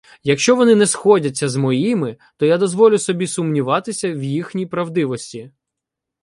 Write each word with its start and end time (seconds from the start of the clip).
—Якщо 0.23 0.55
вони 0.55 0.75
не 0.75 0.85
сходяться 0.87 1.49
з 1.49 1.55
моїми, 1.55 2.15
то 2.37 2.45
я 2.45 2.57
дозволю 2.57 2.97
собі 2.97 3.27
сумніватися 3.27 4.13
в 4.13 4.23
їхній 4.23 4.65
правдивості. 4.65 5.51